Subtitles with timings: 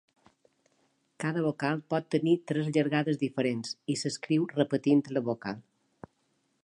[1.23, 5.61] Cada vocal pot tenir tres llargades diferents i s'escriu repetint la vocal.